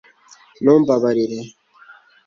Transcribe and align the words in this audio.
ntumbabarire 0.61 1.39